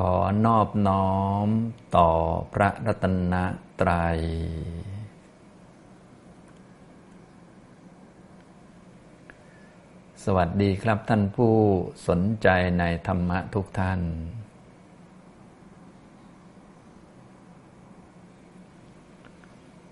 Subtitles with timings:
[0.00, 0.14] ขอ
[0.46, 1.10] นอบน้อ
[1.46, 1.48] ม
[1.96, 2.10] ต่อ
[2.52, 3.34] พระรัตน
[3.80, 4.18] ตรัย
[10.24, 11.54] สวัสดีครับท่านผู้
[12.08, 14.00] สนใจในธรรมะทุกท่าน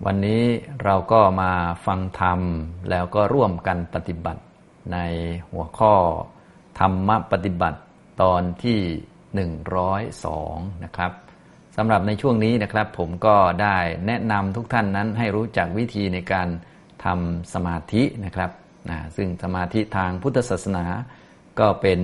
[0.05, 0.43] วันนี้
[0.83, 1.51] เราก็มา
[1.85, 2.39] ฟังธรรม
[2.89, 4.41] แล้วก็ร่วมกันปฏิบัติ
[4.93, 4.97] ใน
[5.49, 5.93] หัวข้อ
[6.79, 7.79] ธรรมะปฏิบัติ
[8.21, 8.79] ตอนที่
[9.33, 11.11] 102นะครับ
[11.77, 13.77] สำหรับในช่วงนี้นะครับ ผมก็ได้
[14.07, 16.47] แนะนำทุกท่านนั้นให้รู้จักวิธีในการ
[17.05, 18.51] ทำสมาธินะครับ
[18.89, 20.85] นะซึ่งสมาธิทางพุทธศาสนา
[21.59, 22.01] ก็เป็น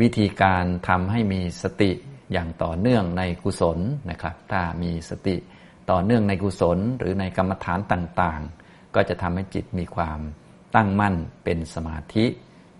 [0.00, 1.90] วิธีการทำให้มีสติ
[2.32, 3.78] อย่างต่อเนื่องในกุศล
[4.10, 5.36] นะครับ ถ้ามีสติ
[5.90, 10.18] ต่อเนื่องในกุศล หรือในกรรมฐานต่างๆ ก็จะทำให้จิตมีความ
[10.76, 11.14] ตั้งมั่น
[11.44, 12.26] เป็นสมาธิ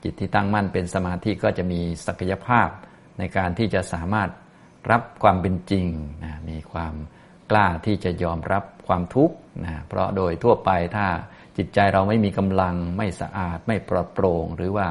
[0.02, 2.68] จิตที่ตั้งมั่นเป็นสมาธิก็จะมีศักยภาพ
[3.18, 4.30] ในการที่จะสามารถ
[4.90, 5.86] รับความเป็นจริง
[6.24, 6.94] นะมีความ
[7.50, 11.06] กล้าที่จะยอมรับความทุกข์นะเพราะโดยทั่วไปถ้า
[11.56, 14.88] จิตใจเราไม่มีกำลังไม่สะอาด ไม่ปลอดโปร่ง หรือว่า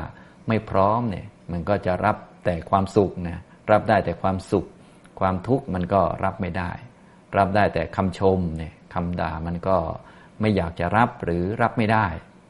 [0.47, 3.37] ไม่พร้อมเนี่ยมันก็จะรับแต่ความสุขนะ
[3.71, 4.65] รับได้แต่ความสุข
[5.19, 6.71] ความทุกข์มันก็รับไม่ได้
[7.37, 9.77] รับได้แต่คำชมเนี่ยคำด่ามันก็
[10.39, 12.07] ไม่อยากจะรับหรือรับไม่ได้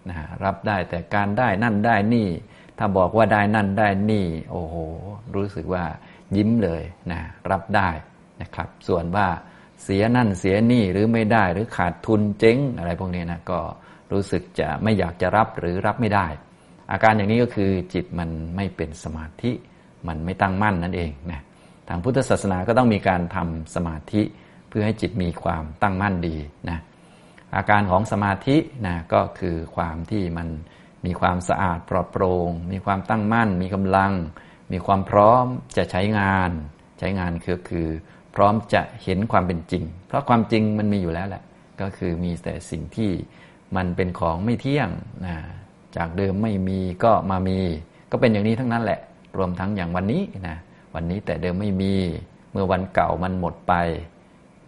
[0.09, 2.27] นะรับได้แต่การได้นั่นได้นี่
[2.83, 4.75] ถ้าบอกว่าได้นั่นได้นี่ โอ้โห
[5.35, 5.83] รู้สึกว่า
[6.35, 7.89] ยิ้มเลยนะรับได้
[8.41, 9.27] นะครับ ส่วนว่า
[9.83, 13.59] เสียนั่นเสียนี่หรือไม่ได้หรือขาดทุนเจ๊งอะไรพวกนี้นะก็
[14.11, 16.27] รู้สึกจะไม่อยากจะรับหรือรับไม่ได้
[16.91, 19.51] อาการอย่างนี้ก็คือจิตมันไม่เป็นสมาธิ
[20.07, 21.41] มันไม่ตั้งมั่นนั่นเองนะ
[21.87, 24.21] ทางพุทธศาสนาก็ต้องมีการทำสมาธิ
[24.69, 26.35] เพื่อให้จิตมีความตั้งมั่นดี
[26.69, 26.79] นะ
[27.55, 28.57] อาการของสมาธิ
[28.87, 30.47] นะก็คือความที่มัน
[31.05, 34.11] มีความสะอาดปลอดโปร่งมีความตั้งมั่น มีกำลัง
[34.71, 35.45] มีความพร้อม
[35.77, 36.51] จะใช้งาน
[36.99, 37.87] ใช้งานคือคือ
[38.35, 41.43] พร้อมจะเห็นความเป็นจริง เพราะความจริงมันมีอยู่แล้วแหละ
[41.81, 43.11] ก็คือมีแต่สิ่งที่
[43.75, 44.89] มันเป็นของไม่เที่ยง
[45.25, 45.35] นะ
[45.97, 47.59] จากเดิมไม่มีก็มามี
[48.11, 48.99] ก็เป็นอย่างนี้ทั้งนั้นแหละ
[49.37, 50.57] รวมทั้งอย่างวันนี้นะ
[50.95, 51.93] วันนี้แต่เดิมไม่มี
[52.51, 53.73] เมื่อวันเก่ามันหมดไป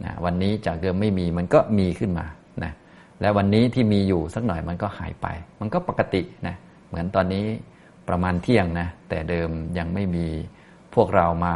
[0.04, 2.26] นะวันนี้จากเดิมไม่มีมันก็มีขึ้นมา
[3.24, 5.28] และวันนี้ที่มีอยู่สักหน่อยมันก็หายไป
[5.60, 6.56] มันก็ปกตินะ
[6.88, 7.46] เหมือนตอนนี้
[8.08, 10.26] ประมาณเที่ยงนะแต่เดิมยังไม่มี
[10.96, 11.56] พวกเรามา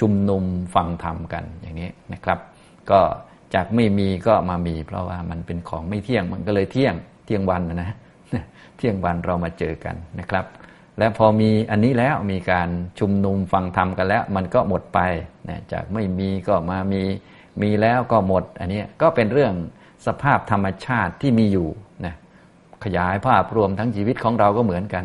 [0.00, 0.44] ชุมนุม
[0.74, 2.38] ฟังธรรมกันอย่างนี้นะครับ
[2.90, 3.00] ก็
[3.54, 6.94] จากไม่มีก็มามี เพราะว่ามันเป็นของไม่เที่ยงมันก็เลยเที่ยง
[7.24, 7.90] เที่ยงวันนะ
[8.76, 10.44] เที่ยงวันเรามาเจอกันนะครับ
[10.98, 12.68] และพอมีอันนี้แล้วมีการ
[12.98, 15.00] ชุมนุมฟังธรรมกันแล้ว มันก็หมดไป
[15.48, 17.02] นะจากไม่มีก็มามี
[17.62, 19.54] มีแล้วก็หมด อันนี้ก็เป็นเรื่อง
[20.06, 21.68] สภาพธรรมชาติที่มีอยู่
[22.06, 22.14] นะ
[22.84, 25.04] ขยายภาพรวมทั้งชีวิตของเราก็เหมือนกัน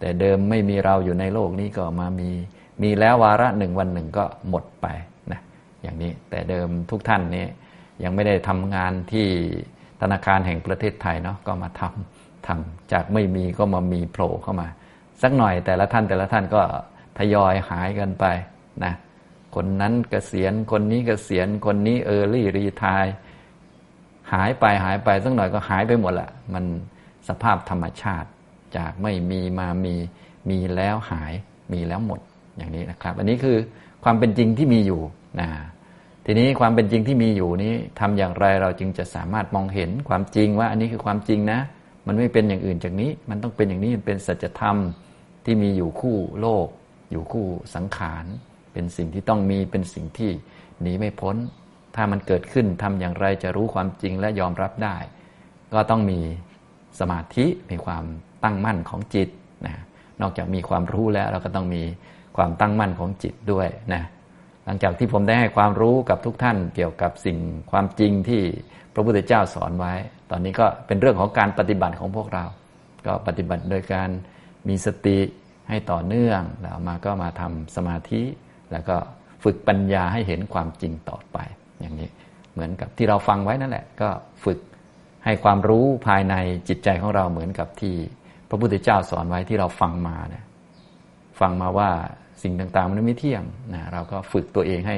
[0.00, 2.30] แต่เดิมไม่มีเราอยู่ในโลกนี้ก็มามี
[2.82, 4.86] มีแล้ววาระหนึ่งวันหนึ่งก็หมดไป
[5.32, 5.40] นะ
[5.82, 7.46] อย่างนี้แต่เดิมทุกท่านนี่
[8.02, 9.26] ยังไม่ได้ทำงานที่
[10.00, 14.68] ธนาคารแห่งประเทศไทยเนาะก็มาทำทำจากไม่มีก็มามีโผล่เข้ามา
[15.22, 16.62] สักหน่อยแต่ละท่านแต่ละท่านก็
[17.18, 18.24] ทยอยหายกันไป
[18.84, 18.94] นะ
[19.54, 23.04] คนนั้นกเกษียณคนนี้กเกษียณคนนี้เออร์ลี่รีทาย
[24.32, 26.64] หายไปหายไปสักหน่อยก็หายไปหมดละมัน
[27.28, 28.28] สภาพธรรมชาติ
[28.76, 29.94] จากไม่มีมามี
[30.50, 31.32] มีแล้วหาย
[31.72, 32.20] มีแล้วหมด
[32.56, 33.56] อย่างนี้นะครับ อันนี้คือ
[34.04, 35.00] ความเป็นจริงที่มีอยู่
[35.40, 35.48] นะ
[36.24, 41.60] ทีนี้ความเป็นจริงที่มีอยู่นี้ทำอย่างไรเราจึงจะสามารถมองเห็นความจริงว่าอันนี้คือความจริงนะ
[42.06, 44.76] มันไม่เป็นอย่างอื่นจากนี้ มันต้องเป็นอย่างนี้มันเป็นสัจธรรม
[45.44, 46.66] ที่มีอยู่คู่โลก
[47.10, 48.24] อยู่คู่สังขาร
[48.72, 50.30] เป็นสิ่งที่ต้องมีเป็นสิ่งที่
[50.80, 51.36] หนีไม่พ้น
[51.98, 54.96] ถ้ามันเกิดขึ้นทำอย่างไรจะรู้ความจริงและยอมรับได้
[55.74, 56.20] ก็ต้องมี
[57.00, 58.04] สมาธิมีความ
[58.44, 59.28] ตั้งมั่นของจิต
[59.66, 59.74] นะ
[60.20, 61.82] นอกจากมีความรู้แล้วเราก็ต้องมี
[62.36, 64.02] ความตั้งมั่นของจิตด้วยนะ
[64.64, 67.38] หลังจากที่ผมได้ให้ความรู้กับทุกท่านเกี่ยวกับสิ่ง
[67.70, 68.42] ความจริงที่
[68.94, 69.94] พระพุทธเจ้าสอนไว้
[70.30, 72.44] ตอนนี้ก็เป็นเรื่องของการปฏิบัติของพวกเรา
[73.06, 74.10] ก็ปฏิบัติโดยการ
[74.68, 75.18] มีสติ
[75.68, 78.22] ให้ต่อเนื่องแล้วมาก็มาทำสมาธิ
[78.72, 78.96] แล้วก็
[79.44, 81.38] ฝึกปัญญาให้เห็นความจริงต่อไป
[81.80, 82.08] อย่างนี้
[82.52, 84.08] เหมือนกับที่เราฟังไว้นั่นแหละ ก็
[84.44, 84.58] ฝึก
[85.24, 86.34] ให้ความรู้ภายใน
[86.68, 87.94] จิตใจของเราเหมือนกับที่
[88.48, 90.44] พระพุทธเจ้าสอนไว้ที่เราฟังมาเนี่ย
[91.40, 91.90] ฟังมาว่า
[92.42, 93.42] สิ่งต่างๆมันไม่เที่ยง
[93.74, 94.96] นะเราก็ฝึกตัวเองให้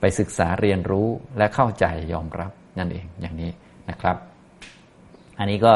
[0.00, 1.08] ไปศึกษาเรียนรู้
[1.38, 3.50] และเข้าใจยอมรับนั่นเองอย่างนี้
[3.90, 4.16] นะครับ
[5.38, 5.74] อันนี้ก็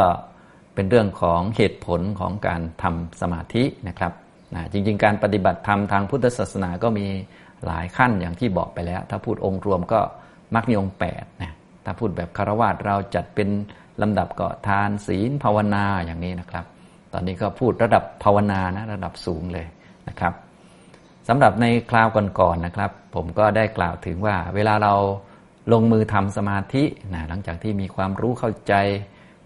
[0.75, 4.13] เป็นเรื่องของเหตุผลของการทำสมาธินะครับ
[4.55, 7.07] นะจริงๆ การปฏิบัติธรรมทางพุทธศาสนาก็มี
[7.67, 10.01] หลายขั้นอย่างที่บอกไปแล้ว ถ้าพูดองค์รวมก็
[10.55, 11.53] มรรคมีองค์แปดนะ
[11.85, 13.49] ถ้าพูดแบบคารวะเราจัดเป็น
[14.03, 16.65] ลำดับก็ทานศีลภาวนาอย่างนี้นะครับ
[17.13, 19.67] ตอนนี้ก็พูดระดับภาวนานะระดับสูงเลย
[20.09, 20.35] นะครับ
[21.29, 24.95] สำหรับในคราวก่อนๆนนะครับ ผมก็ได้กล่าวถึงว่าเวลาเรา
[25.73, 26.85] ลงมือทำสมาธิ
[27.15, 28.75] นะหลังจากที่มีความรู้เข้าใจ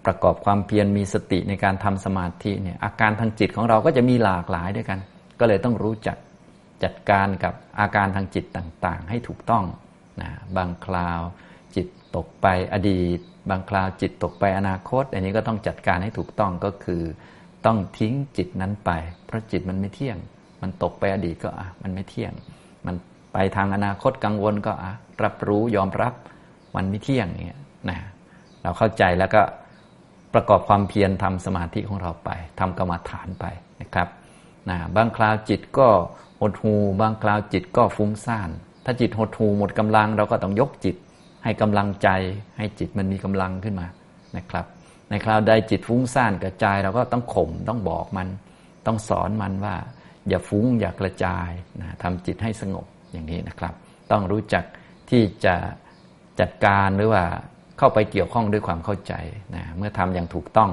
[0.06, 4.99] ประกอบความเพียรมีสติในการทำสมาธิเนี่ยอาการทางจิตของเราก็จะมีหลากหลายด้วยกัน
[5.40, 6.16] ก็เลยต้องรู้จัก
[6.82, 9.64] จัดการกับอาการทางจิตต่างๆ ให้ถูกต้อง
[10.23, 11.20] นะบางคราว
[11.76, 11.87] จิต
[12.17, 13.19] ตกไปอดีต
[13.50, 17.03] บางคราวจิตตกไปอนาคต อันนี้ก็ต้องจัดการให้ถูกต้องก็คือ
[17.67, 18.91] ต้องทิ้งจิตนั้นไป
[19.26, 20.17] เพราะจิตมันไม่เที่ยง
[20.62, 22.32] มันตกไปอดีตก็อะมันไม่เที่ยง
[22.87, 22.94] มัน
[23.32, 24.93] ไปทางอนาคตกังวลก็อะ
[25.25, 26.15] รับรู้ยอมรับ
[26.76, 27.61] มันไม่เที่ยงเนี่ย
[27.91, 27.99] นะ
[28.62, 29.43] เราเข้าใจแล้วก็
[30.35, 32.31] ประกอบความเพียรทำสมาธิของเราไป
[32.61, 33.44] ทำกรรมฐานไป
[33.81, 34.09] นะครับ
[34.69, 35.88] นะบางคราวจิตก็
[36.41, 38.50] หดหูบางคราวจิตก็ฟุ้งซ่าน
[38.90, 40.96] ถ้าจิตหดหูหมดกำลัง เราก็ต้องยกจิต
[41.44, 42.08] ให้กำลังใจ
[42.58, 43.87] ให้จิตมันมีกำลังขึ้นมา
[44.37, 44.67] นะครับ
[45.11, 48.29] ในคราวใดจิตฟุ้งซ่านกระจาย เราก็ต้องข่มต้องบอกมัน
[48.87, 49.76] ต้องสอนมันว่า
[50.29, 51.50] อย่าฟุ้งอย่ากระจาย
[51.81, 53.75] นะทำจิตให้สงบอย่างนี้นะครับ
[54.11, 54.64] ต้องรู้จัก
[55.11, 55.55] ที่จะ
[56.41, 57.25] จัดการหรือว่า
[57.79, 59.14] เข้าไปเกี่ยวข้องด้วยความเข้าใจ
[59.55, 60.70] นะเมื่อทำอย่างถูกต้อง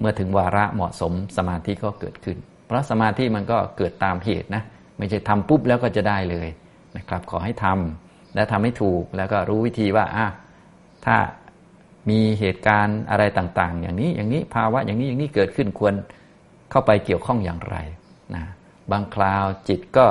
[0.00, 2.36] เมื่อถึงวาระเหมาะสมสมาธิก็เกิดขึ้น
[2.66, 4.62] เพราะสมาธิมันก็เกิดตามเหตุนะ
[4.98, 6.48] ไม่ใช่ทำปุ๊บแล้วก็จะได้เลย
[6.96, 10.26] นะครับ ขอให้ทำและทำให้ถูกแล้วก็รู้วิธีว่าอะ
[11.06, 11.16] ถ้า
[12.10, 15.94] มีเหตุการณ์อะไรต่าง ๆ อย่างนี้อย่างนี้ภาวะอย่างนี้อย่างนี้เกิดขึ้นควร
[16.70, 17.76] เข้าไปเกี่ยวข้องอย่างไร
[18.34, 18.44] นะ
[18.92, 20.06] บางคราวจิตก็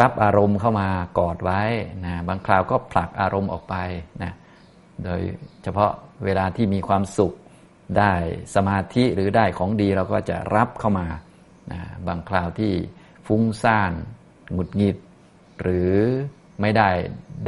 [0.00, 0.88] รับอารมณ์เข้ามา
[1.18, 1.60] กอดไว้
[2.06, 3.74] นะบางคราวก็ผลักอารมณ์ออกไป
[4.22, 4.32] นะ
[5.04, 5.20] โดย
[5.62, 5.92] เฉพาะ
[6.24, 7.32] เวลาที่มีความสุข
[7.98, 8.12] ได้
[8.54, 11.08] สมาธิหรือได้ของดีเราก็จะรับเข้ามา
[11.72, 12.72] นะบางคราวที่
[13.26, 13.92] ฟุ้งซ่าน
[14.52, 14.96] หงุดหงิด
[15.60, 15.92] หรือ
[16.60, 16.88] ไม่ได้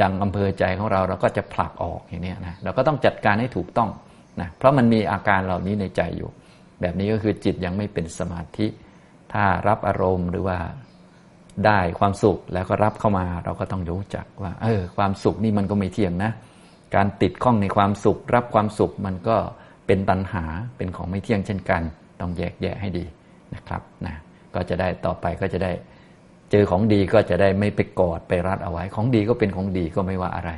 [0.01, 3.89] ดังอำเภอใจของเราเราก็จะผลักออกอย่างนี้นะเราก็ต้องจัดการให้ถูกต้อง
[4.41, 6.29] นะเพราะมันมีอาการเหล่านี้ในใจอยู่
[6.81, 8.67] แบบนี้ก็คือจิตยังไม่เป็นสมาธิ
[9.33, 10.57] ถ้ารับอารมณ์หรือว่า
[11.65, 16.31] ได้ความสุขแล้วก็รับเข้ามาเราก็ต้องรู้จักว่า เออ ความสุขนี่มันก็ไม่เที่ยงนะ
[16.95, 19.37] การติดข้องในความสุข รับความสุขมันก็
[19.87, 20.43] เป็นตัณหา
[20.77, 21.81] เป็นของไม่เที่ยงเช่นกัน
[22.19, 23.05] ต้องแยกแยะให้ดี
[23.55, 24.15] นะครับนะ
[24.55, 25.71] ก็จะได้ต่อไปก็จะได้
[26.55, 30.51] เจอของดีก็จะได้ไม่ไปกอดไปรัดเอาไว้ ของดีก็เป็นของดีก็ไม่ว่าอะไร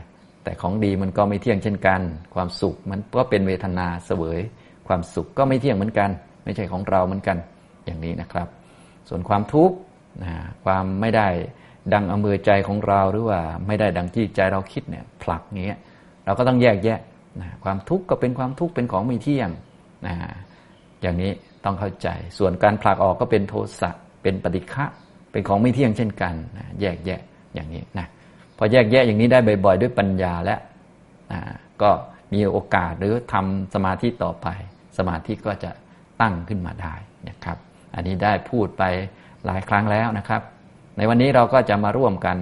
[0.44, 2.02] แต่ของดีมันก็ไม่เที่ยงเช่นกัน
[2.36, 4.40] ความสุขมันก็เป็นเวทนาเสวย
[4.88, 6.10] ความสุขก็ไม่เที่ยงเหมือนกัน
[6.44, 7.38] ไม่ใช่ของเราเหมือนกัน
[7.86, 8.48] อย่างนี้นะครับ
[9.10, 9.76] ส่วนความทุกข์
[10.24, 10.34] นะ
[10.66, 11.28] ความไม่ได้
[11.94, 15.80] ดังอำนวยใจของเราหรือว่าไม่ได้ดังที่ใจเราคิดเนี่ยผลักเงี้ย
[16.26, 17.00] เราก็ต้องแยกแยะ
[17.42, 19.50] นะความทุกข์ก็เป็นความทุกข์เป็นของไม่เที่ยง
[20.06, 20.16] นะ
[21.02, 21.32] อย่างนี้
[21.66, 22.08] ต้องเข้าใจ
[22.38, 23.92] ส่วนการผลักออกก็เป็นโทสะ
[24.24, 24.86] เป็นปฏิฆะ
[25.36, 27.22] เป็นของไม่เที่ยงเช่นกันนะแยกแยะ
[27.54, 28.08] อย่างนี้นะ
[28.58, 30.60] พอแยกแยะอย่างนี้ได้บ่อยๆ ด้วยปัญญาแล้ว
[31.82, 31.92] ก็
[32.34, 34.48] มีโอกาสหรือทำสมาธิต่อไป
[34.98, 35.72] สมาธิก็จะ
[36.22, 36.96] ตั้งขึ้นมาได้
[37.30, 37.58] นะครับ
[37.96, 38.84] อันนี้ได้พูดไป
[39.46, 40.42] หลายครั้งแล้วนะครับ
[40.98, 42.38] ในวันนี้เราก็จะมาร่วมกัน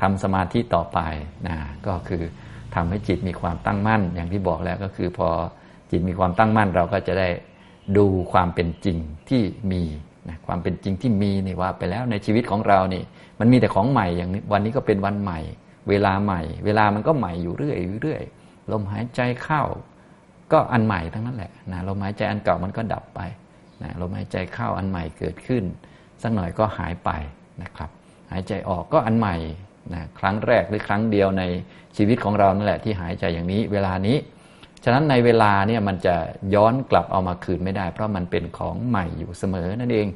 [0.00, 0.98] ทำสมาธิต่อไป
[1.48, 1.56] นะ
[1.86, 2.22] ก็คือ
[2.74, 5.28] ทำให้จิตมีความตั้งมั่น อย่างที่บอกแล้วก็คือพอ
[5.90, 7.28] จิตมีความตั้งมั่นเราก็จะได้
[7.96, 8.98] ดูความเป็นจริง
[9.28, 9.42] ที่
[9.72, 9.82] มี
[10.28, 13.02] นะความเป็นจริงที่มีนี่ว่าไปแล้วในชีวิตของเรานี่
[13.40, 15.40] มันมีแต่ของใหม่อย่างวันนี้ก็เป็นวันใหม่
[15.88, 18.22] เวลาใหม่ เวลามันก็ใหม่อยู่เรื่อยเรื่อย
[18.72, 19.62] ลมหายใจเข้า
[20.52, 23.20] ก็อันใหม่ทั้งนั้นแหละนะลมหายใจอันเก่ามันก็ดับไป
[23.82, 25.64] นะลมหายใจเข้าอันใหม่เกิดขึ้น
[26.22, 27.10] สักหน่อยก็หายไป
[27.62, 27.90] นะครับ
[28.30, 29.36] หายใจออกก็อันใหม่
[29.94, 31.42] นะครั้งแรกหรือครั้งเดียวใน
[31.96, 34.16] ชีวิตของเรานั่นแหละที่หายใจอย่างนี้ เวลานี้
[34.84, 36.14] ฉะนั้นในเวลาเนี่ยมันจะ
[36.54, 40.06] ย้อนกลับเอามาคืนไม่ได้ เพราะมันเป็นของใหม่อยู่เสมอนั่นเอง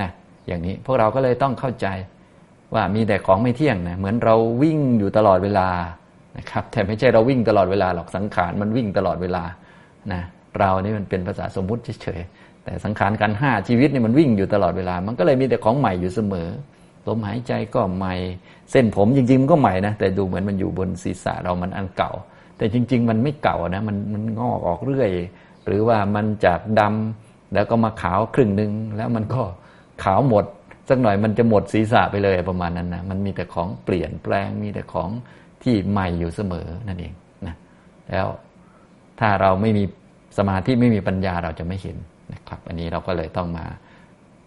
[0.00, 0.10] นะ
[0.46, 1.86] อย่างนี้พวกเราก็เลยต้องเข้าใจ
[2.74, 5.68] ว่ามีแต่ของไม่เที่ยงนะเหมือนเราวิ่งอยู่ตลอดเวลา
[6.38, 9.44] นะครับแต่ไม่ใช่เราวิ่งตลอดเวลาหรอกสังขารมันวิ่งตลอดเวลา
[10.12, 10.22] นะ
[10.58, 12.20] เรานี่มันเป็นภาษาสมมุติเฉย
[12.64, 16.48] แต่สังขารกันห้าชีวิตนี่มันวิ่งอยู่ตลอดเวลา มันก็เลยมีแต่ของใหม่อยู่เสมอ
[17.06, 18.14] ลมหายใจก็ใหม่
[18.70, 22.12] เส้นผมจริงๆมันก็ใหม่นะแต่ดูเหมือนมันอยู่บนศีรษะเรามันอันเก่า
[22.62, 25.10] แต่จริง ๆ มันไม่เก่านะมันมันงอกออกเรื่อย
[25.66, 29.42] หรือว่ามันจากดำแล้วก็มาขาวครึ่งหนึ่งแล้วมันก็
[30.02, 30.44] ขาวหมด
[30.88, 35.08] สักหน่อยมันจะหมดศีรษะไปเลยประมาณนั้นนะมันมีแต่ของเปลี่ยนแปลงมีแต่ของ
[35.62, 37.12] ที่ใหม่อยู่เสมอนั่นเอง
[37.46, 37.54] นะ
[38.10, 38.26] แล้ว
[39.20, 39.84] ถ้าเราไม่มี
[40.38, 41.96] สมาธิไม่มีปัญญาเราจะไม่เห็น
[42.32, 43.66] นะครับ อันนี้เราก็เลยต้องมา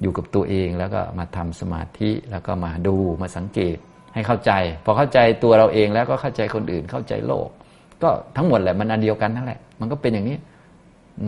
[0.02, 3.78] อยู่กับตัวเองแล้วก็มาทำสมาธิแล้วก็มาดูมาสังเกต
[4.14, 4.52] ให้เข้าใจ
[4.86, 7.50] พอเข้าใจตัวเราเองแล้วก็เข้าใจคนอื่นเข้าใจโลก
[8.04, 10.38] ก็ทั้งหมดแหละมันอันเดียวกันนั่นแหละ มันก็เป็นอย่างนี้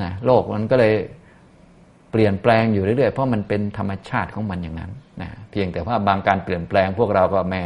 [0.01, 0.93] นะโลกมันก็เลย
[2.11, 7.63] เปลี่ยนแปลงอยู่เรื่อยๆ เพราะมันเป็นธรรมชาติของมันอย่างนั้นนะเพียงแต่ว่าบางการเปลี่ยนแปลงพวกเราก็แม่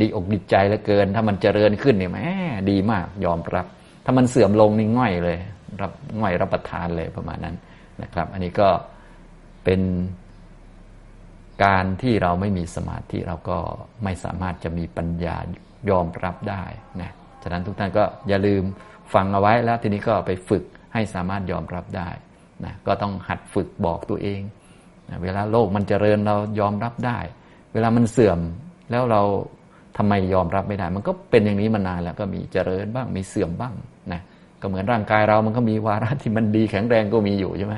[0.00, 2.28] ดีอกดีใจเหลือเกิน ถ้ามันเจริญขึ้นเนี่ยแม่
[2.70, 3.66] ดีมากยอมรับ
[4.04, 5.38] ถ้ามันเสื่อมลงนี่ง่อยเลย
[5.80, 7.56] รับง่อยรับประทานเลยประมาณนั้น
[8.02, 8.68] นะครับ อันนี้ก็
[9.64, 9.80] เป็น
[11.64, 13.58] การที่เราไม่มีสมาธิเราก็
[14.04, 15.36] ไม่สามารถจะมีปัญญา
[15.90, 16.64] ยอมรับได้
[17.02, 17.10] นะ
[17.42, 18.62] ฉะนั้นทุกท่านก็อย่าลืม
[19.14, 20.62] ฟังเอาไว้แล้วทีนี้ก็ไปฝึก
[20.94, 22.08] ให้สามารถยอมรับได้
[22.64, 24.40] นะก็ต้องหัดฝึกบอกตัวเอง
[25.10, 27.18] นะเวลาโลกมันเจริญเรายอมรับได้
[27.72, 28.38] เวลามันเสื่อม
[28.90, 29.22] แล้วเรา
[29.96, 33.74] ทำไมยอมรับไม่ได้ มันก็เป็นอย่างนี้มานานแล้วก็มีเจริญบ้างมีเสื่อมบ้าง
[34.12, 34.20] นะ
[34.60, 37.74] ก็เหมือนร่างกายเรามันก็มีวาระที่มันดีแข็งแรงก็มีอยู่ใช่ไหม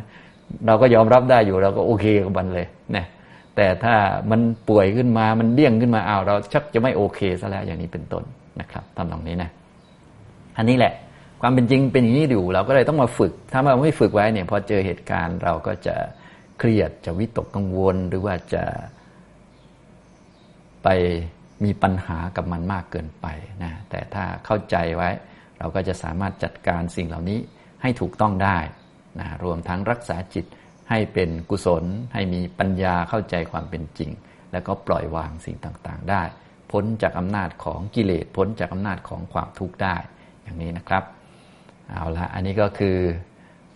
[0.66, 2.66] เราก็ยอมรับได้อยู่เราก็โอเคกับมันเลย
[2.96, 3.04] นะ
[3.56, 3.94] แต่ถ้า
[4.30, 8.24] มันป่วยขึ้นมามันเลี่ยงขึ้นมาอ้าวเราชักจะไม่โอเคซะแล้วอย่างนี้เป็นต้น
[8.60, 9.50] นะครับทำตรงนี้นะ
[10.56, 10.94] อันนี้แหละ
[11.40, 15.96] ความเป็นจริงเป็นอย่างนี้อยู่ เราก็เลยต้องมาฝึก ถ้าเราไม่ฝึกไว้เนี่ยพอเจอเหตุการณ์เราก็จะ
[16.58, 18.64] เครียดจะวิตกกังวลหรือว่าจะ
[20.84, 20.88] ไป
[21.64, 23.26] มีปัญหากับมันมากเกินไป
[23.62, 25.10] นะแต่ถ้าเข้าใจไว้
[25.58, 27.38] เราก็จะสามารถจัดการสิ่งเหล่านี้
[27.82, 28.58] ให้ถูกต้องได้
[29.20, 30.44] นะรวมทั้งรักษาจิต
[30.90, 31.84] ให้เป็นกุศล
[32.14, 34.10] ให้มีปัญญาเข้าใจความเป็นจริง
[34.52, 36.22] แล้วก็ปล่อยวางสิ่งต่างๆได้
[36.74, 39.96] พ้นจากอำนาจของกิเลสพ้นจากอำนาจของความทุกข์ได้
[40.42, 41.04] อย่างนี้นะครับ
[41.90, 42.96] เอาละอันนี้ก็คือ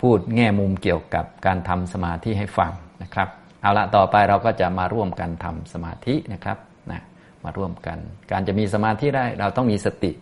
[0.00, 3.28] พูดแง่มุมเกี่ยวกับการทำสมาธิให้ฟังนะครับ
[3.62, 6.59] เอาละต่อไปเราก็จะมาร่วมกันทำสมาธินะครับ
[6.90, 7.00] นะ
[7.45, 7.99] มาร่วมกัน
[8.31, 10.12] การจะมีสมาธิได้เราต้องมีสติ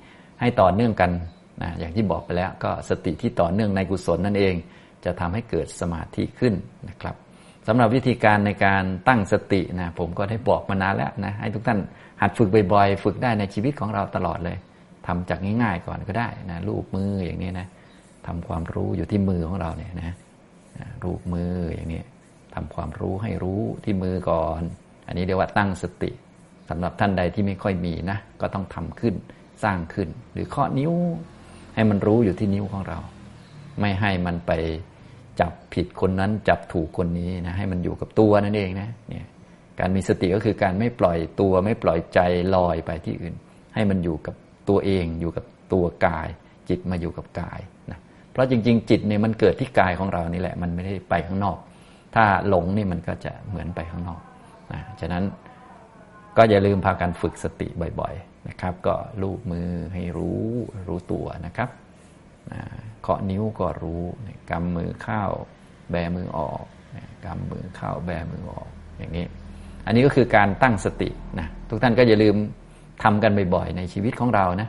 [0.41, 1.11] ให้ต่อเนื่องกัน
[1.63, 4.55] นะอย่างที่บอกไปแล้วก็สติที่ต่อเนื่องในกุศลนั่นเอง
[5.05, 6.55] จะทำให้เกิดสมาธิขึ้น
[6.89, 7.17] นะครับ
[7.67, 11.79] สำหรับวิธีการในการตั้งสตินะผมก็ได้บอกมานานแล้วนะให้ทุกท่าน
[12.21, 14.57] หัดฝึกบ่อยๆ ฝึกได้ในชีวิตของเราตลอดเลย
[15.07, 17.67] ทำจากง่ายๆก่อนก็ได้นะรูปมืออย่างนี้นะ
[18.27, 20.15] ทำความรู้อยู่ที่มือของเราเนี่ยนะ
[21.05, 22.03] รูปมืออย่างนี้
[22.55, 24.63] ทำความรู้ให้รู้ที่มือก่อน
[25.07, 26.11] อันนี้เรียกว่าตั้งสติ
[26.69, 29.15] สำหรับท่านใดที่ไม่ค่อยมีนะก็ต้องทำขึ้น
[29.65, 30.93] สร้างขึ้น หรือเคาะนิ้ว
[31.75, 32.99] ให้มันรู้อยู่ที่นิ้วของเรา
[33.81, 34.53] ไม่ให้มันไป
[35.41, 39.27] จับผิดคนนั้นจับถูกคนนี้นะให้มันอยู่กับตัวนั่นเองนะเนี่ย
[39.81, 42.21] การมีสติก็คือการไม่ปล่อยตัวไม่ปล่อยใจ
[42.55, 43.35] ลอยไปที่อื่น
[43.75, 44.35] ให้มันอยู่กับ
[44.69, 46.29] ตัวเอง อยู่กับตัวกาย
[46.69, 47.99] จิตมาอยู่กับกายนะ
[48.33, 51.59] เพราะจริง ๆ จิตเนี่ยมันเกิดที่กายของเรานี่แหละ มันไม่ได้ไปข้างนอก
[52.15, 54.21] ถ้าหลงนี่มันก็จะเหมือนไปข้างนอก
[54.73, 55.25] นะฉะนั้น
[56.37, 57.69] ก็อย่าลืมพากันฝึกสติ
[58.01, 60.45] บ่อย ๆ นะครับ ก็ลูบมือให้รู้
[60.89, 61.69] รู้ตัวนะครับ
[63.03, 64.03] เคาะนิ้วก็รู้
[64.51, 65.23] กำมือเข้า
[65.91, 66.63] แบมือออก
[67.25, 69.27] กำมือเข้าแบมือออกอย่างนี้
[69.87, 72.37] อันนี้ก็คือการตั้งสตินะทุกท่านก็อย่าลืม
[73.03, 74.69] ทำกันบ่อยๆในชีวิตของเรานะ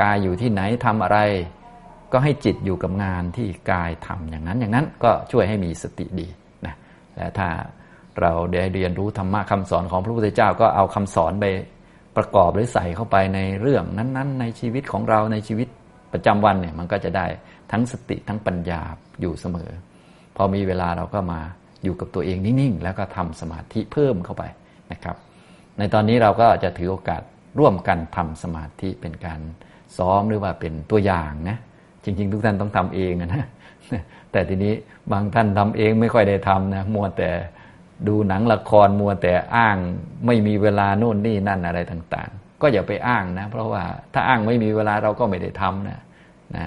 [0.00, 1.18] กายอยู่ที่ไหนทำอะไร
[2.12, 6.26] ก็ให้จิตอยู่กับงานที่กายทำอย่างนั้น อย่างนั้นก็ช่วยให้มีสติดี
[6.66, 6.74] นะ
[7.16, 7.48] และถ้า
[8.20, 11.44] เราได้เรียนรู้ธรรมะคำสอนของพระพุทธเจ้าก็เอาคำสอนไป
[12.16, 15.68] ประกอบหรือใส่เข้าไปในเรื่องนั้น ๆ ในชีวิตของเราในชีวิต
[16.12, 17.26] ประจำวันเนี่ยมันก็จะได้
[17.72, 18.80] ทั้งสติทั้งปัญญา
[19.20, 19.70] อยู่เสมอ
[20.36, 21.40] พอมีเวลาเราก็มา
[21.84, 24.42] อยู่กับตัวเองนิ่งๆ แล้วก็ทำสมาธิเพิ่มเข้าไป
[24.92, 25.16] นะครับ
[25.78, 27.22] ในตอนนี้เราก็จะถือโอกาส
[27.58, 29.40] ร่วมกันทำสมาธิเป็นการ
[29.98, 31.56] ซ้อมหรือว่าเป็นตัวอย่างนะ
[32.04, 33.44] จริง ๆ ทุกท่านต้องทำเองนะ
[34.32, 34.74] แต่ทีนี้
[35.12, 37.30] บางท่านทำเองไม่ค่อยได้ทำนะมัวแต่
[38.08, 39.76] ดูหนังละครมัวแต่อ้าง
[40.26, 43.82] ไม่มีเวลาโน่นนี่นั่นอะไรต่างๆ ก็อย่าไปอ้างนะ เพราะว่า
[44.14, 45.98] ถ้าอ้างไม่มีเวลาเราก็ไม่ได้ทำนะ
[46.56, 46.64] นะ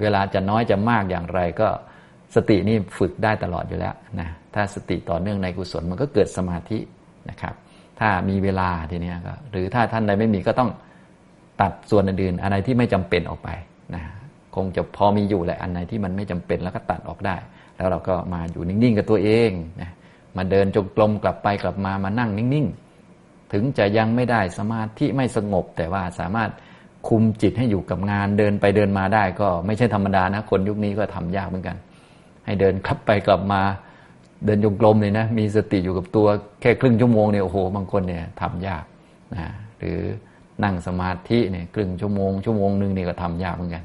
[0.00, 1.68] เวลาจะน้อยจะมากอย่างไรก็
[2.34, 6.78] สตินี่ฝึกได้ตลอดอยู่แล้วนะถ้าสติต่อเนื่องในกุศลมันก็เกิดสมาธิ
[7.30, 7.54] นะครับ
[8.00, 10.70] ถ้ามีเวลาทีนี้ก็หรือถ้าท่านใดไม่มีก็ต้อง
[11.60, 13.48] ตัดส่วนอื่นๆอะไรที่ไม่จำเป็นออกไป
[13.94, 14.02] นะ
[14.56, 17.36] คงจะพอมีอยู่แหละอันไหนที่มันไม่จำเป็นแล้วก็ตัดออกได้
[17.76, 19.90] แล้วเราก็มาอยู่นิ่งๆกับตัวเองนะ
[20.36, 22.89] มาเดินจงกรมกลับไปกลับมามานั่งนิ่งๆ
[23.52, 26.50] ถึงจะยังไม่ได้สมาธิไม่สงบ แต่ว่าสามารถ
[27.08, 31.76] คุมจิตให้อยู่กับงานเดินไปเดินมาได้ ก็ไม่ใช่ธรรมดานะ คนยุคนี้ก็ทำยากเหมือนกัน
[32.44, 33.60] ให้เดินกลับไปกลับมา
[34.44, 36.26] เดินจงกรมเลยนะ มีสติอยู่กับตัว
[36.60, 38.84] แค่ครึ่งชั่วโมงเนี่ยโอ้โหบางคนเนี่ยทำยาก
[39.34, 39.98] นะหรือ
[40.64, 43.84] นั่งสมาธิเนี่ยครึ่งชั่วโมงชั่วโมงหนึ่งเนี่ยก็ทำยากเหมือนกัน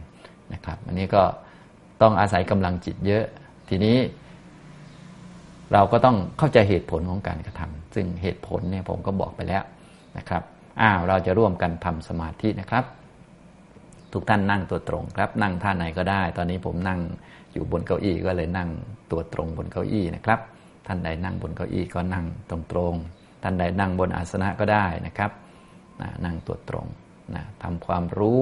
[0.54, 1.24] นะครับ อันนี้ก็
[2.02, 3.26] ต้องอาศัยกำลังจิตเยอะ
[3.70, 3.98] ทีนี้
[5.74, 9.64] เราก็ต้องเข้าใจเหตุผลของการกระทำ ซึ่งเหตุผลเนี่ยผมก็บอกไปแล้ว
[10.18, 10.44] นะครับ
[10.82, 12.86] อ้าวเราจะร่วมกันทำสมาธินะครับ
[14.14, 17.00] ทุกท่านนั่งตัวตรงครับ นั่งท่าไหนก็ได้ ตอนนี้ผมนั่ง
[17.54, 18.70] อยู่บนเก้าอี้ก็เลยนั่ง
[19.12, 20.40] ตัวตรงบนเก้าอี้นะครับ
[20.88, 22.96] ท่านใดนั่งบนเก้าอี้ก็นั่งตรงตรง
[23.44, 25.32] ท่านใดนั่งบนอาสนะก็ได้นะครับ
[26.26, 26.88] นั่งตัวตรง
[27.36, 28.40] นะทำความรู้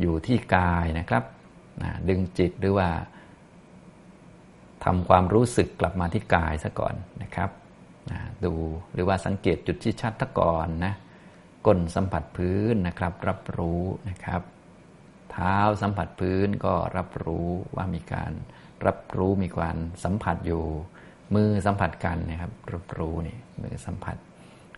[0.00, 1.24] อยู่ที่กายนะครับ
[1.82, 2.88] นะดึงจิตหรือว่า
[4.84, 7.50] ทำความรู้สึกกลับมาที่กายซะก่อนนะครับ
[8.44, 8.54] ดู
[8.92, 10.94] หรือว่าสังเกตจุดที่ชัดตะก่อนนะ
[11.66, 14.42] ก้นสัมผัสพื้นนะครับ รับรู้นะครับ
[15.30, 18.32] เท้าสัมผัสพื้นก็รับรู้ว่ามีการ
[18.86, 20.64] รับรู้มีการสัมผัสอยู่
[21.34, 24.16] มือสัมผัสกันนะครับ รับรู้นี่มือสัมผัส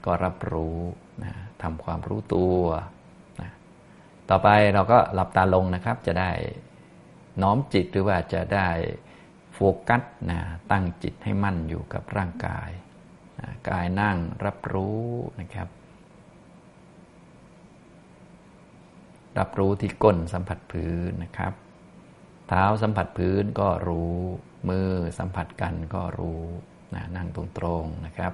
[0.05, 0.77] ก็รับรู้
[1.23, 1.33] นะ
[1.63, 2.61] ทำความรู้ตัว
[3.41, 3.51] นะ
[4.31, 6.31] ต่อไปเราก็หลับตาลงนะครับ จะได้
[7.43, 8.69] น้อมจิตหรือว่าจะได้
[9.55, 9.59] โฟ
[9.89, 12.71] กัสนะตั้งจิตให้มั่นอยู่กับร่างกาย
[13.69, 15.03] กายนั่งรับรู้
[15.41, 15.69] นะครับ
[19.39, 21.53] รับรู้ที่ก้นสัมผัสพื้นนะครับ
[22.49, 24.15] เท้าสัมผัสพื้นก็รู้
[24.69, 26.41] มือสัมผัสกันก็รู้
[26.95, 27.45] นะนั่งตร
[27.83, 28.33] งๆนะครับ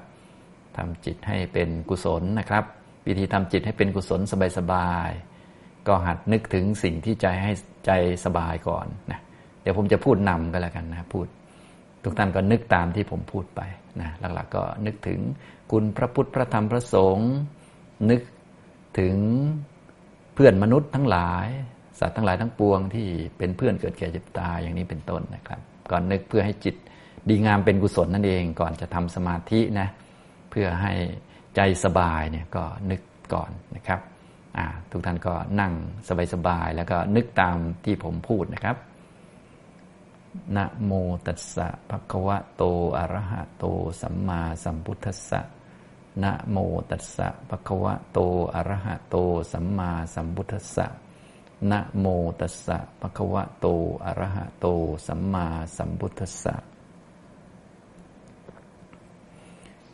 [0.76, 2.64] ทำจิตให้เป็นกุศลนะครับ
[3.06, 4.20] วิธีทำจิตให้เป็นกุศล
[4.58, 7.52] สบายๆก็หัดนึกถึงสิ่งที่ใจให้
[7.86, 7.90] ใจ
[8.24, 9.20] สบายก่อนนะ
[9.62, 11.26] เดี๋ยวผมจะพูดนำก็แล้วกันนะพูด
[12.04, 13.60] ทุกท่านก็นึกตามที่ผมพูดไป
[14.00, 15.20] นะหลักๆก็นึกถึง
[15.72, 17.30] คุณพระพุทธพระธรรมพระสงฆ์
[18.10, 18.20] นึก
[18.98, 19.16] ถึง
[20.34, 21.46] เพื่อนมนุษย์ทั้งหลาย
[22.00, 23.06] สัตว์ทั้งหลายทั้งปวงที่
[23.38, 26.74] เป็นเพื่อนเกิดแก่เจ็บตายอย่างนี้เป็นต้นนะครับก่อนนึกเพื่อให้จิต
[27.28, 29.88] ดีงามเป็นกุศลนั่นเอง ก่อนจะทำสมาธินะ
[30.50, 30.92] เพื่อให้
[31.56, 33.00] ใจสบายเนี่ยก็นึก
[33.34, 34.00] ก่อนนะครับ
[34.90, 35.72] ทุกท่านก็นั่ง
[36.34, 38.76] สบายๆแล้วก็นึกตามที่ผมพูดนะครับ
[40.56, 40.92] นะโม
[41.26, 42.62] ตัสสะภะคะวะโต
[42.98, 43.64] อะระหะโต
[44.00, 45.40] สัมมาสัมพุทธัสสะ
[46.22, 46.56] นะโม
[46.90, 48.18] ตัสสะภะคะวะโต
[48.54, 49.16] อะระหะโต
[49.52, 50.86] สัมมาสัมพุทธัสสะ
[51.70, 52.06] นะโม
[52.40, 53.66] ตัสสะภะคะวะโต
[54.04, 54.66] อะระหะโต
[55.06, 56.54] สัมมาสัมพุทธัสสะ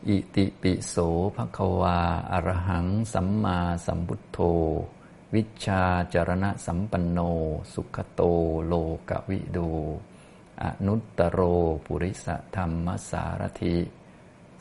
[0.08, 0.96] อิติปิโส
[1.36, 1.98] ภะคะวา
[2.32, 4.38] อะระหัง สัมมาสัมพุทโธ
[5.34, 5.82] วิชา
[6.14, 7.18] จารณะสัมปันโน
[7.72, 8.20] สุขโต
[8.66, 8.74] โล
[9.08, 9.70] กวิดู
[10.64, 11.40] อนุตตโร
[11.84, 12.26] ปุริส
[12.56, 13.76] ธรรมสารถิ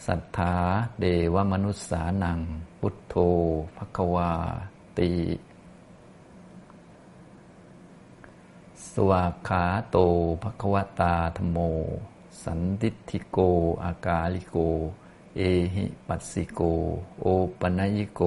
[0.05, 0.55] สัทธา
[0.99, 2.39] เดวมนุษสานัง
[2.79, 3.15] พุทโธ
[3.77, 4.31] ภควา
[4.97, 5.11] ตี
[8.91, 9.97] สวาขาโต
[10.43, 11.57] ภควตาธโม
[12.43, 13.37] สันติทิโก
[13.83, 14.57] อากาลิโก
[15.37, 15.41] เอ
[15.75, 16.61] หิปัสสิโก
[17.21, 17.25] โอ
[17.59, 18.21] ปนัยิโก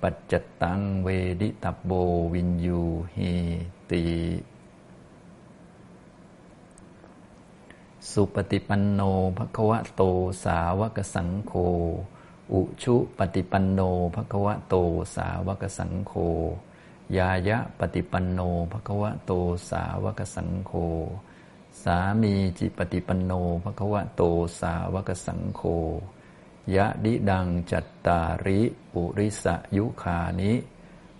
[0.00, 0.32] ปัจจ
[0.62, 1.08] ตังเว
[1.40, 1.90] ดิตับโบ
[2.32, 2.80] วินยู
[3.16, 3.32] หี
[3.90, 4.02] ตี
[8.12, 9.00] สุปฏิปันโน
[9.38, 10.02] ภควะโต
[10.44, 11.52] สาวกสังโฆ
[12.52, 13.80] อุชุปฏิปันโน
[14.14, 14.74] ภควะโต
[15.16, 16.12] สาวกสังโฆ
[17.16, 18.40] ยายะปฏิปันโน
[18.72, 19.32] ภควะโต
[19.70, 20.72] สาวกสังโฆ
[21.82, 23.32] สามีจิปฏิปันโน
[23.64, 24.22] ภควะโต
[24.60, 25.62] สาวกสังโฆ
[26.74, 28.60] ยะดิดังจัตตาริ
[28.92, 29.44] ปุริส
[29.76, 30.52] ยุคานิ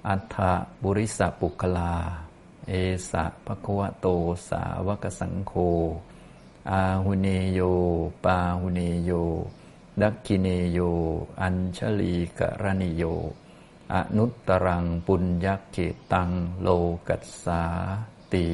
[0.08, 0.36] อัฏฐ
[0.82, 1.96] บุริสปุคลา
[2.68, 2.72] เอ
[3.10, 4.06] สะภควะโต
[4.48, 5.54] สาวกสังโฆ
[6.70, 7.60] อาหุเนโย
[8.24, 9.10] ปาหุเนโย
[10.00, 10.78] ดักกิเนโย
[11.40, 13.04] อัญชลีกรณิโย
[13.94, 15.76] อนุตตรังปุญญเก
[16.12, 16.68] ตังโล
[17.08, 17.62] กัสสา
[18.32, 18.48] ตี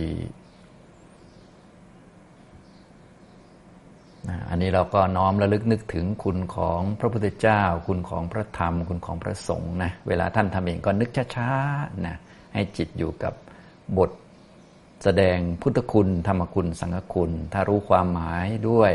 [4.49, 12.17] อันนี้เราก็น้อมระลึกนึกถึงคุณของพระพุทธเจ้า คุณของพระธรรม คุณของพระสงฆ์นะ เวลาท่านทำเองก็นึกช้าๆนะ
[12.55, 13.35] ให้จิตอยู่กับ
[13.99, 14.11] บท
[15.05, 18.93] แสดงพุทธคุณ ธรรมคุณ สังฆคุณ ถ้ารู้ความหมายด้วย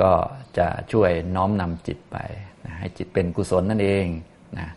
[0.00, 0.12] ก็
[0.58, 2.16] จะช่วยน้อมนำจิตไป
[2.64, 4.06] นะให้จิตเป็นกุศลนั่นเอง
[4.58, 4.68] นะ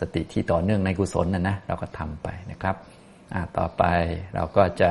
[0.00, 2.76] สติที่ต่อเนื่องในกุศลนะนะเราก็ทำไปนะครับ
[3.58, 3.84] ต่อไป
[4.34, 4.90] เราก็จะ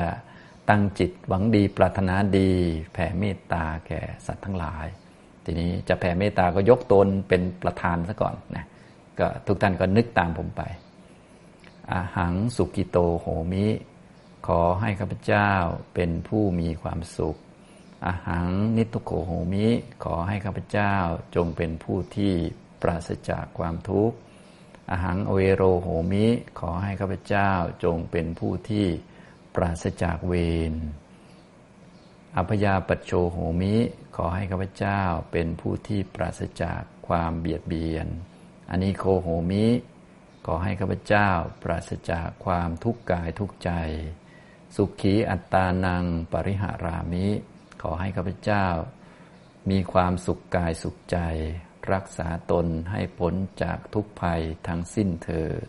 [0.70, 2.52] ตั้งจิตหวังดีปรารถนาดี
[2.94, 4.86] แผ่เมตตาแก่สัตว์ทั้งหลาย
[5.44, 8.66] ทีนี้จะแผ่เมตตาก็ยกตนเป็นประธานซะก่อนนะ
[9.20, 10.62] ก็ทุกท่านก็นึกตามผมไป
[11.92, 13.66] อาหังสุกิโตโหมิ
[14.48, 15.52] ขอให้ข้าพเจ้า
[15.94, 17.40] เป็นผู้มีความสุข
[18.06, 19.68] อาหังนิทุโขโหมิ
[20.04, 20.96] ขอให้ข้าพเจ้า
[21.36, 22.34] จงเป็นผู้ที่
[22.82, 24.18] ปราศจากความทุกข์
[24.90, 26.26] อาหังอเวโรโหมิ
[26.60, 27.52] ขอให้ข้าพเจ้า
[27.84, 28.86] จงเป็นผู้ที่
[29.56, 30.34] ปราศจากเว
[30.72, 30.74] ร
[32.38, 33.76] อภยาปัจโชโหมิ
[34.16, 38.08] ขอให้ข้าพเจ้าเป็นผู้ที่ปราศจากความเบียดเบียน
[38.70, 39.66] อันนี้โคโหมิ
[40.46, 41.30] ขอให้ข้าพเจ้า
[41.64, 43.72] ปราศจากความทุกข์กายทุกใจ
[44.76, 47.28] สุขีอัตตานังปริหารามิ
[47.82, 48.68] ขอให้ข้าพเจ้า
[49.70, 51.18] มีความสุขกายสุขใจ
[51.94, 55.66] รักษาตนให้พ้นจากทุกภัยทั้งสิ้นเถิด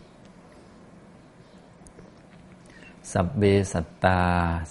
[3.11, 3.43] สัพเบ
[3.73, 4.23] สัตตา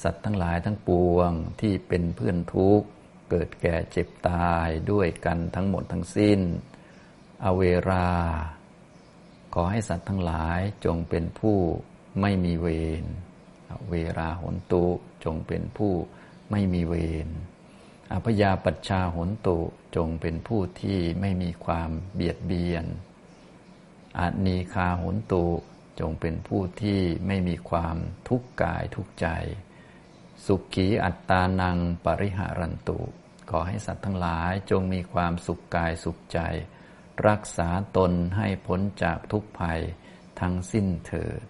[0.03, 2.88] สัตว์ทั้งหลายทั้งปวงที่เป็นเพื่อนทุกข์
[3.31, 6.40] เกิดแก่เจ็บตายด้วยกันทั้งหมดทั้งสิ้น
[7.44, 8.11] อเวรา
[9.55, 11.59] ขอให้สัตว์ทั้งหลายจงเป็นผู้
[12.20, 12.68] ไม่มีเว
[13.03, 13.05] ร
[13.88, 14.85] เวราหนตุ
[15.24, 15.92] จงเป็นผู้
[16.50, 16.94] ไม่มีเว
[17.26, 17.29] ร
[18.12, 19.59] อภยาปัชชาหนตุ
[19.96, 22.85] จงเป็นผู้ที่ไม่มีความเบียดเบียน
[24.18, 25.44] อานีคาหนตุ
[26.00, 27.96] จงเป็นผู้ที่ไม่มีความ
[28.29, 29.26] ทุกข์กายทุกข์ใจ
[30.46, 33.00] สุขีอัตตานังปริหารันตุ
[33.50, 36.40] ขอให้สัตว์ทั้งหลายจงมีความสุขกายสุขใจ
[37.29, 39.81] รักษาตนให้พ้นจากทุกภัย
[40.40, 41.42] ทั้งสิ้นเถิด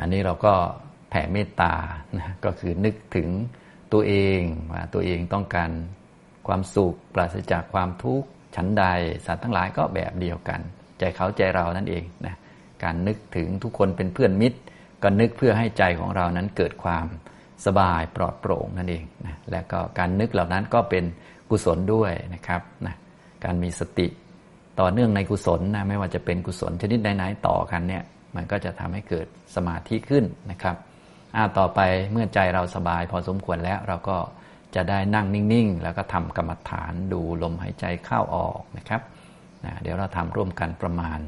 [0.00, 0.54] อันนี้เราก็
[1.10, 1.74] แผ่เมตตา
[2.16, 3.28] นะก็คือนึกถึง
[3.92, 4.40] ตัวเอง
[4.72, 5.70] ว่าตัวเองต้องการ
[6.46, 8.84] ความสุขปราศจากความทุกข์ชั้นใด
[9.26, 10.60] สัตว์ทั้งหลายก็แบบเดียวกัน
[10.98, 12.34] ใจเขาใจเรานั่นเองนะ
[12.84, 14.58] การนึกถึงทุกคนเป็นเพื่อนมิตร
[15.02, 17.06] ก็นึกเพื่อให้ใจของเรานั้นเกิดความ
[17.66, 21.04] สบายปลอดโปร่งนั่นเองนะและก็การนึกเหล่านั้นก็เป็น
[21.50, 22.94] กุศลด้วยนะครับนะ
[23.44, 24.06] การมีสติ
[24.80, 28.02] ต่อเนื่องในกุศลนะไม่ว่าจะเป็นกุศลชนิดไหนๆต่อกันเนี่ย
[28.36, 30.76] มันก็จะทำให้เกิดสมาธิขึ้นนะครับ
[31.36, 31.80] อาต่อไป
[32.12, 34.18] เมื่อใจเราสบายพอสมควรแล้วเราก็
[34.74, 39.02] จะได้นั่งนิ่ง ๆ แล้วก็ทำกรรมฐานดูลมหายใจเข้าออกนะครับ
[39.64, 41.20] นะเดี๋ยวเราทำร่วมกันประมาณ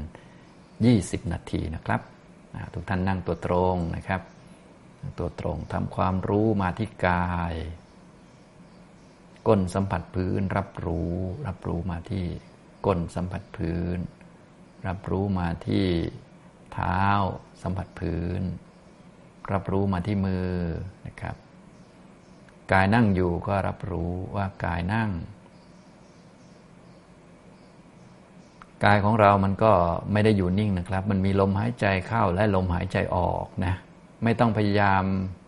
[0.62, 2.01] 20 นาทีนะครับ
[2.55, 4.23] นะทุกท่านนั่งตัวตรงนะครับ
[5.18, 7.55] ตัวตรงทำความรู้มาที่กาย
[9.49, 11.12] ก้นสัมผัสพื้นรับรู้
[11.47, 12.25] รับรู้มาที่
[12.87, 13.99] ก้นสัมผัสพื้น
[14.87, 15.87] รับรู้มาที่
[16.79, 17.03] ท้า
[17.62, 18.43] สัมผัสพื้น
[19.53, 20.49] รับรู้มาที่มือ
[21.07, 21.37] นะครับ
[22.73, 25.11] กายนั่งอยู่ก็รับรู้ว่ากายนั่ง
[28.85, 29.73] กายของเรามันก็
[30.12, 33.75] ไม่ได้อยู่นิ่งนะครับ มันมีลมหายใจเข้าและลมหายใจออกนะ
[34.25, 35.03] ไม่ต้องพยายาม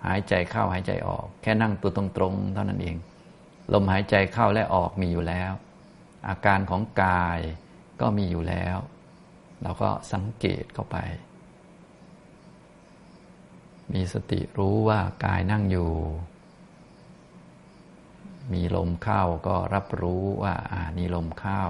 [0.07, 2.97] หายใจเข้าหายใจออก แค่นั่งตัวตรงๆเท่านั้นเอง
[3.73, 5.53] ลมหายใจเข้าและออกมีอยู่แล้ว
[6.29, 7.39] อาการของกาย
[8.01, 8.77] ก็มีอยู่แล้ว
[9.63, 10.97] เราก็สังเกตเข้าไป
[13.95, 15.93] มีสติรู้ว่ากายนั่งอยู่
[18.53, 21.63] มีลมเข้าก็รับรู้ว่าอ่านี่ลมเข้า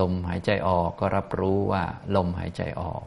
[0.00, 1.82] ลมหายใจออกก็รับรู้ว่า
[2.16, 3.04] ลมหายใจออก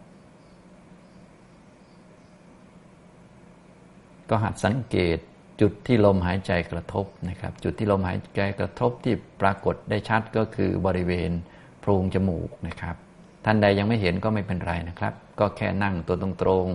[4.30, 5.18] ก็หัดสังเกต
[5.62, 11.32] จุดที่ลมหายใจกระทบนะครับ จุดที่ลมหายใจกระทบที่ปรากฏได้ชัดก็คือบริเวณ
[11.80, 12.96] โพรงจมูกนะครับ
[13.46, 16.70] ท่านใดยังไม่เห็นก็ไม่เป็นไรนะครับ ก็แค่นั่งตัวตรง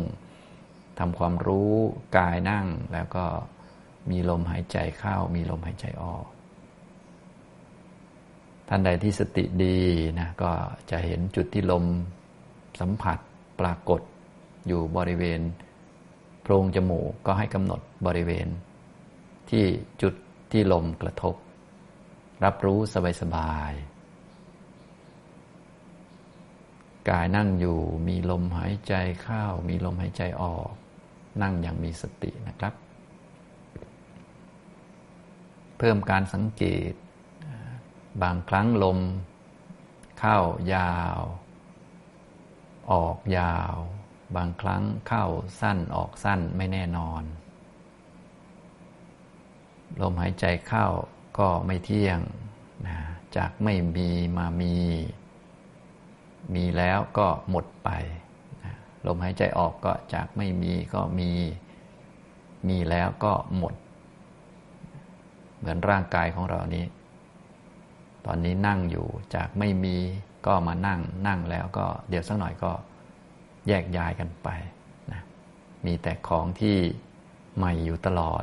[0.46, 1.72] ๆทำความรู้
[2.16, 3.24] กายนั่งแล้วก็
[4.11, 6.27] มีลมหายใจเข้า มีลมหายใจออก
[8.68, 9.79] ท่านใดที่สติดี
[10.20, 10.50] นะก็
[10.90, 11.85] จะเห็นจุดที่ลม
[12.81, 13.18] สัมผัส
[13.61, 14.00] ปรากฏ
[14.66, 15.40] อยู่บริเวณ
[16.42, 18.46] โพรงจมูกก็ให้กำหนดบริเวณ
[19.50, 19.64] ที่
[20.03, 20.14] จุด
[20.53, 21.35] ที่ลมกระทบ
[22.44, 22.79] รับรู้
[23.20, 23.93] สบายๆ
[27.09, 30.71] กายนั่งอยู่มีลมหายใจเข้า มีลมหายใจออก
[31.43, 32.75] นั่งอย่างมีสตินะครับ
[35.79, 36.93] เพิ่มการสังเกต
[38.23, 38.99] บางครั้งลม
[40.21, 40.38] เข้า
[40.75, 41.21] ยาว
[42.93, 43.75] ออกยาว
[44.37, 45.27] บางครั้งเข้า
[45.61, 47.23] สั้นออกสั้นไม่แน่นอน
[50.01, 50.87] ลมหายใจเข้า
[51.38, 52.21] ก็ไม่เที่ยง
[52.87, 52.97] นะ
[53.37, 54.75] จากไม่มีมามี
[56.54, 57.90] มีแล้วก็หมดไป
[59.07, 61.30] ลมหายใจออกก็จากไม่มีก็มี
[62.68, 63.74] มีแล้วก็หมด
[65.59, 66.85] เหมือนร่างกายของเรานี้
[68.24, 69.96] ตอนนี้นั่งอยู่จากไม่มี
[70.46, 72.72] ก็มานั่ง นั่งแล้วก็เดี๋ยวสักหน่อยก็
[73.68, 74.48] แยกย้ายกันไป
[75.12, 75.20] นะ
[75.87, 76.78] มีแต่ของที่
[77.57, 78.42] ใหม่อยู่ตลอด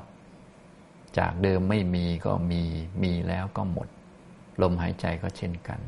[1.18, 2.64] จากเดิมไม่มีก็มี
[3.04, 3.88] มีแล้วก็หมด
[4.62, 5.80] ลมหายใจก็เช่นกัน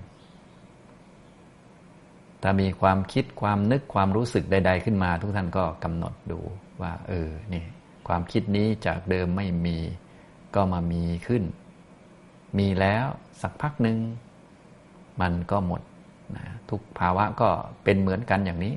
[2.44, 6.40] ถ้ามีความคิดความนึกความรู้สึกใด ๆ ขึ้นมา ทุกท่านก็กำหนดดู
[6.82, 7.64] ว่า เออนี่
[8.08, 9.78] ความคิดนี้จากเดิมไม่มี
[10.56, 11.44] ก็มามีขึ้น
[12.58, 13.06] มีแล้ว
[13.42, 13.98] สักพักหนึ่ง
[15.22, 15.82] มันก็หมด
[16.36, 17.50] นะทุกภาวะก็
[17.84, 18.74] เป็นเหมือนกันอย่างนี้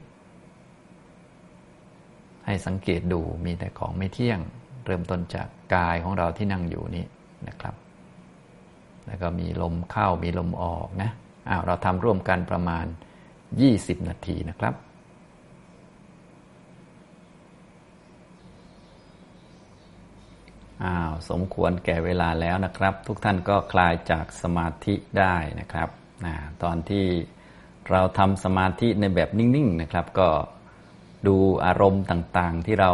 [2.47, 4.41] ให้สังเกตดูมีแต่ของไม่เที่ยง
[4.85, 7.05] เริ่มต้นจากกายของเราที่นั่งอยู่นี้
[7.49, 7.75] นะครับ
[9.07, 11.11] แล้วก็มีลมเข้ามีลมออกนะ
[11.49, 12.87] อ้าวเราทำร่วมกันประมาณ
[13.55, 14.75] 20 นาทีนะครับ
[20.85, 25.89] อ้าว สมควรแก่เวลาแล้วนะครับ ทุกท่านก็คลายจากสมาธิได้นะครับ
[26.63, 27.07] ตอนที่
[27.91, 30.29] เราทำสมาธิในแบบนิ่ง ๆ นะครับ ก็
[31.27, 32.91] ดูอารมณ์ต่างๆที่เรา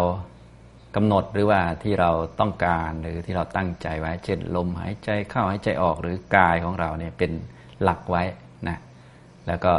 [0.96, 2.10] กำหนดหรือว่าที่เรา
[2.40, 7.32] ต้องการหรือที่เราตั้งใจไว้ เช่นลมหายใจเข้าหายใจออกหรือกายของเราเนี่ยเป็น
[7.82, 8.22] หลักไว้
[8.68, 8.78] นะ
[9.46, 9.72] แล้วก็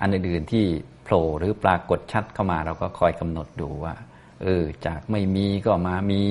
[0.00, 0.64] อันอื่นๆที่
[1.04, 3.94] โผล่หรือปรากฏชัดเข้ามาเราก็คอยกำหนดดูว่า
[4.42, 6.22] เออจากไม่มีก็มามี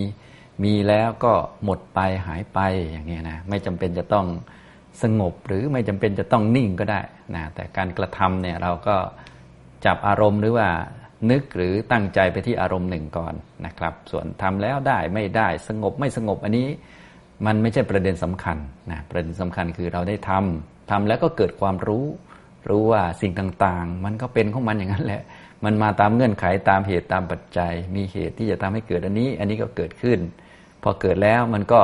[0.63, 2.60] มีแล้วก็หมดไปหายไป
[2.91, 4.26] อย่างนี้นะไม่จำเป็นจะต้อง
[5.04, 7.02] สงบหรือไม่จำเป็นจะต้องนิ่งก็ได้
[7.36, 8.95] นะแต่การกระทำเนี่ยเราก็
[9.86, 10.69] จับอารมณ์หรือว่า
[11.32, 13.34] นึกหรือตั้งใจไปที่อารมณ์หนึ่งก่อน
[13.65, 16.67] นะครับ ส่วนทำแล้วได้ไม่ได้สงบไม่สงบอันนี้
[17.45, 18.58] มันไม่ใช่ประเด็นสำคัญ
[18.91, 22.06] นะประเด็นสำคัญคือเราได้ทำทำแล้วก็เกิดความรู้
[22.69, 25.21] รู้ว่าสิ่งต่างๆ มันก็เป็นของมันอย่างนั้นแหละ
[25.65, 30.19] มันมาตามเงื่อนไขตามเหตุตามปัจจัย มีเหตุที่จะทำให้เกิดอันนี้ อันนี้ก็เกิดขึ้น
[30.84, 31.82] พอเกิดแล้วมันก็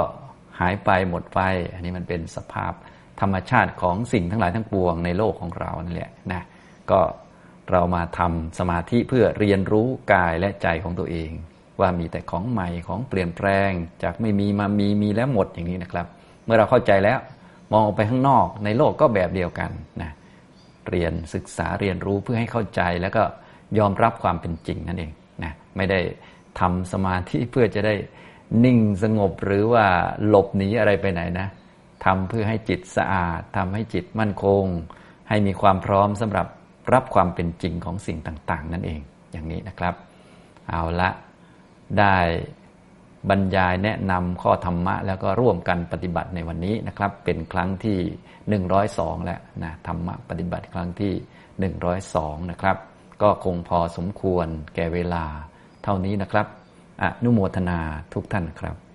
[0.59, 1.39] หายไปหมดไป
[1.73, 2.73] อันนี้มันเป็นสภาพ
[3.21, 6.43] ธรรมชาติของสิ่งทั้งหลายทั้งปวงในโลกของเรานั่นแหละนะ
[6.91, 6.99] ก็
[7.71, 11.31] เรามาทำสมาธิเพื่อเรียนรู้กายและใจของตัวเอง
[11.79, 13.71] ว่ามีแต่ของใหม่ของเปลี่ยนแปลง
[14.03, 16.07] จากไม่มีมามีมีแล้วหมดอย่างนี้นะครับ
[16.45, 17.19] เมื่อเราเข้าใจแล้ว
[17.71, 23.23] มองออกไปข้างนอกในโลกก็แบบเดียวกันนะเเรียนศึกษาเรียนรู้เพื่อให้เข้าใจแล้วก็
[23.77, 25.11] ยอมรับความเป็นจริงนั่นเอง
[25.43, 25.99] นะไม่ได้
[26.59, 27.95] ทำสมาธิเพื่อจะได้
[28.65, 29.85] นิ่งสงบหรือว่า
[30.27, 31.47] หลบหนีอะไรไปไหนนะ
[32.05, 34.65] ทำเพื่อให้จิตสะอาดทำให้จิตมั่นคง
[35.29, 36.47] ให้มีความพร้อมสำหรับ
[36.93, 38.99] รับความเป็นจริงของสิ่งต่าง ๆ นั่นเอง
[39.31, 39.95] อย่างนี้นะครับ
[40.69, 41.09] เอาละ
[41.99, 42.17] ได้
[43.29, 47.99] บรรยายแนะนำข้อธรรมะ แล้วก็ร่วมกันปฏิบัติในวันนี้นะครับ เป็นครั้งที่
[48.63, 51.13] 102 แล้วนะธรรมะปฏิบัติครั้งที่
[51.81, 52.77] 102 นะครับ
[53.21, 55.23] ก็คงพอสมควรแก่เวลา
[55.83, 56.47] เท่านี้นะครับ
[57.03, 57.79] อนุโมทนา
[58.13, 58.88] ทุกท่านครับ